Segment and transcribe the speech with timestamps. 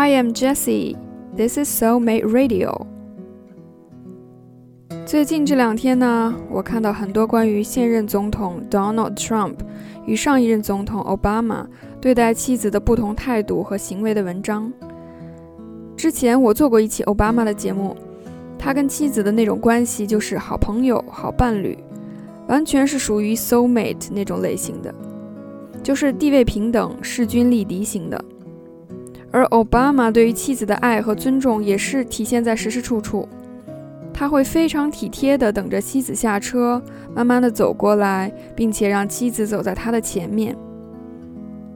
[0.00, 0.96] Hi, I'm Jessie.
[1.36, 2.86] This is Soulmate Radio.
[5.04, 9.56] 最近这两天呢，我看到很多关于现任总统 Donald Trump
[10.06, 11.66] 与上一任总统 Obama
[12.00, 14.72] 对待妻子的不同态度和行为的文章。
[15.96, 17.96] 之前我做过一期 Obama 的节目，
[18.56, 21.76] 他跟妻子的那种关系就是好朋友、好伴侣，
[22.46, 24.94] 完全是属于 soulmate 那种类型的，
[25.82, 28.24] 就是地位平等、势均力敌型的。
[29.30, 33.28] 而奥巴马对于妻子的爱和尊重也是体现在时时处处，
[34.12, 36.82] 他会非常体贴地等着妻子下车，
[37.14, 40.56] 慢慢地走过来，并且让妻子走在他的前面。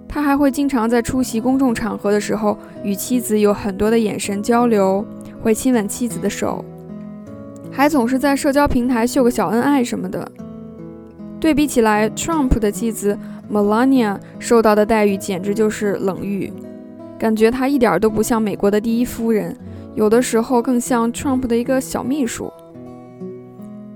[0.08, 5.04] 他还会经常在出席公众场合的时候与妻子有很多的眼神交流，
[5.42, 6.64] 会亲吻妻子的手，
[7.70, 10.30] 还总是在社交平台秀个小恩爱什么的。
[11.38, 13.18] 对比起来，Trump 的妻子
[13.50, 16.52] Melania 受到的待遇简直就是冷遇。
[17.22, 19.56] 感觉她一点都不像美国的第一夫人，
[19.94, 22.52] 有的时候更像 Trump 的一个小秘书。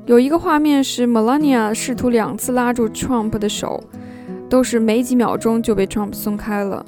[0.05, 3.83] 有一个画面是 Melania 试图两次拉住 Trump 的手，
[4.49, 6.87] 都是没几秒钟就被 Trump 松开了。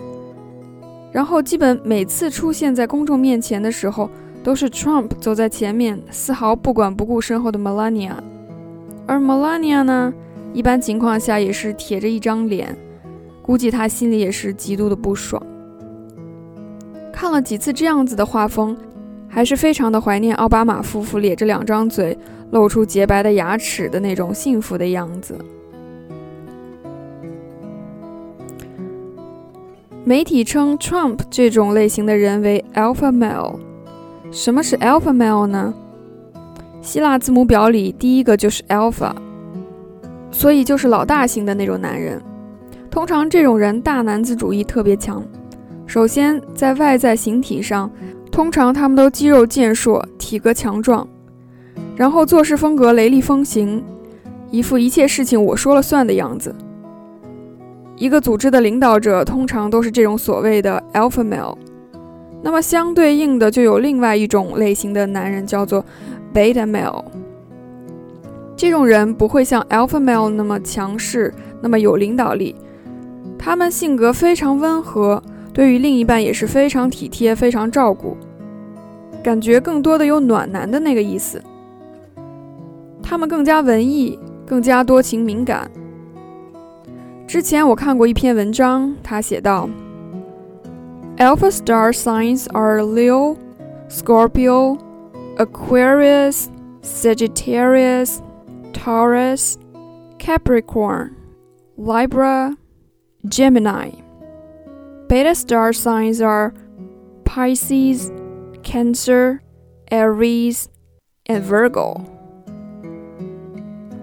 [1.11, 4.09] 然后基本每次出现在公众面前的时候，
[4.44, 8.12] 都是 Trump 走在前面，丝毫不管不顾身后的 Melania。
[9.09, 10.14] 而 Melania 呢，
[10.53, 12.77] 一般情况下也是铁着一张脸，
[13.42, 15.42] 估计她心里也是极度的不爽。
[17.20, 18.77] 看了几次这样子的画风，
[19.28, 22.16] 还是非常的怀念奥巴马夫妇咧着两张嘴，
[22.52, 25.36] 露出洁白的牙齿的那种幸福的样子。
[30.05, 33.56] 媒体称 Trump 这种类型的人为 Alpha Male。
[34.30, 35.75] 什么是 Alpha Male 呢？
[36.80, 39.12] 希腊字母表里第一个就是 Alpha，
[40.30, 42.22] 所以就是老大型的那种男人。
[42.88, 45.20] 通常这种人大男子主义特别强。
[45.89, 47.91] 首先，在外在形体上，
[48.31, 51.09] 通常他们都肌肉健硕、体格强壮，
[51.97, 53.82] 然后做事风格雷厉风行，
[54.50, 56.54] 一副一切事情我说了算的样子。
[57.97, 61.56] 一个组织的领导者通常都是这种所谓的 alpha male。
[62.43, 65.82] 那么相对应的，就有另外一种类型的男人，叫做
[66.34, 67.03] beta male。
[68.54, 71.32] 这种人不会像 alpha male 那么强势，
[71.62, 72.54] 那么有领导力，
[73.38, 75.22] 他们性格非常温和。
[75.58, 78.16] 对于另一半也是非常体贴、非常照顾，
[79.24, 81.42] 感觉更多的有暖男的那个意思。
[83.02, 84.16] 他们更加文艺，
[84.47, 85.68] 更加多情敏感。
[87.26, 89.68] 之前我看过一篇文章，他写道
[91.16, 93.36] ：Alpha star signs are Leo,
[93.91, 94.78] Scorpio,
[95.38, 96.47] Aquarius,
[96.84, 98.18] Sagittarius,
[98.72, 99.56] Taurus,
[100.20, 101.14] Capricorn,
[101.76, 102.54] Libra,
[103.24, 104.07] Gemini。
[105.08, 106.52] Beta star signs are
[107.24, 108.12] Pisces,
[108.62, 109.41] Cancer,
[109.91, 110.66] Aries,
[111.26, 112.02] and Virgo。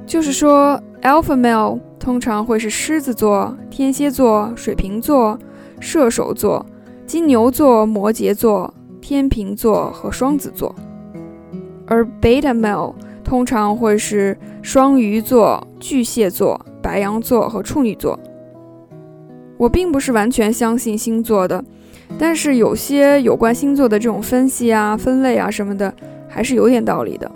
[0.07, 5.37] 就是说，Alpha male 通常会是狮子座、天蝎座、水瓶座、
[5.79, 6.65] 射手座、
[7.05, 10.73] 金牛座、摩羯座、天秤座和双子座，
[11.85, 18.19] 而 Beta male 通常会是双鱼座、巨蟹座、白羊座和处女座。
[19.56, 21.62] 我并不是完全相信星座的，
[22.18, 25.92] 但是有些有关星座的这种分析啊、分类啊什么的，
[26.28, 27.30] 还是有点道理的。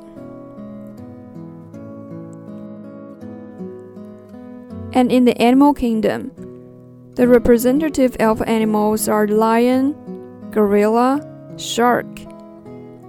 [4.93, 6.31] And in the animal kingdom,
[7.17, 9.95] the representative alpha animals are lion,
[10.53, 11.21] gorilla,
[11.57, 12.07] shark,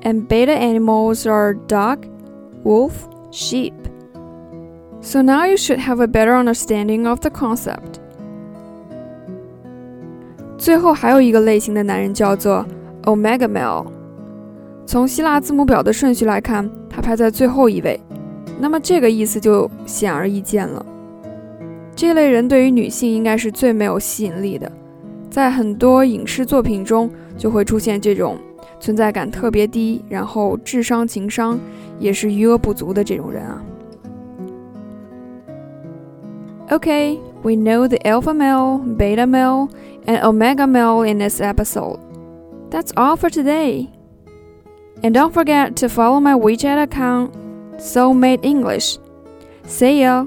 [0.01, 2.05] and beta animals are dog,
[2.63, 3.73] wolf, sheep.
[5.01, 7.98] So now you should have a better understanding of the concept.
[10.60, 12.62] 最后还有一个类型的男人叫做
[13.04, 13.86] Omega Male。
[14.84, 17.98] 从希腊字母表的顺序来看，他排在最后一位。
[18.60, 20.84] 那么这个意思就显而易见了。
[21.96, 24.70] 这类人对于女性应该是最没有吸引力的，
[25.30, 27.08] 在很多影视作品中
[27.38, 28.36] 就会出现这种
[28.78, 31.58] 存在感特别低，然后智商情商
[31.98, 33.62] 也是余额不足的这种人啊。
[36.68, 39.68] Okay, we know the alpha male, beta male.
[40.06, 42.00] And Omega Male in this episode.
[42.70, 43.90] That's all for today.
[45.02, 47.34] And don't forget to follow my WeChat account,
[47.76, 48.98] Soulmate English.
[49.64, 50.26] See ya!